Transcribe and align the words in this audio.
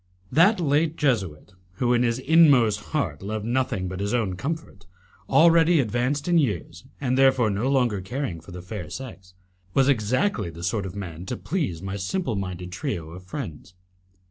That 0.31 0.59
late 0.59 0.95
Jesuit, 0.95 1.53
who 1.73 1.93
in 1.93 2.01
his 2.01 2.17
inmost 2.17 2.85
heart 2.89 3.21
loved 3.21 3.45
nothing 3.45 3.87
but 3.87 3.99
his 3.99 4.15
own 4.15 4.35
comfort, 4.35 4.87
already 5.29 5.79
advanced 5.79 6.27
in 6.27 6.39
years, 6.39 6.85
and 6.99 7.15
therefore 7.19 7.51
no 7.51 7.69
longer 7.71 8.01
caring 8.01 8.41
for 8.41 8.49
the 8.51 8.63
fair 8.63 8.89
sex, 8.89 9.35
was 9.75 9.89
exactly 9.89 10.49
the 10.49 10.63
sort 10.63 10.87
of 10.87 10.95
man 10.95 11.27
to 11.27 11.37
please 11.37 11.83
my 11.83 11.97
simpleminded 11.97 12.71
trio 12.71 13.11
of 13.11 13.25
friends. 13.25 13.75